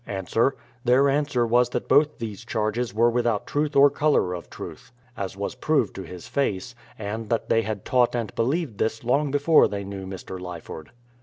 [0.07, 0.35] Ans:
[0.83, 5.37] Their answer was that both these charges were without truth or colour of truth— as
[5.37, 9.67] was proved to his face— and that they had taught and believed this long before
[9.67, 10.39] they knew Mr.
[10.39, 10.89] Lyford.